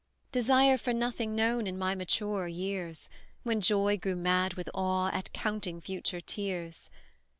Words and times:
"Desire 0.31 0.79
for 0.79 0.93
nothing 0.93 1.35
known 1.35 1.67
in 1.67 1.77
my 1.77 1.93
maturer 1.93 2.47
years, 2.47 3.07
When 3.43 3.61
Joy 3.61 3.99
grew 3.99 4.15
mad 4.15 4.55
with 4.55 4.67
awe, 4.73 5.11
at 5.13 5.31
counting 5.31 5.79
future 5.79 6.19
tears. 6.21 6.89